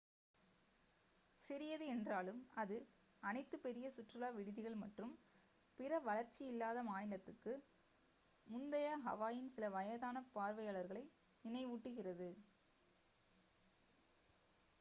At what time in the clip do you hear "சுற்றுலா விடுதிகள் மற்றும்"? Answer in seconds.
3.95-5.11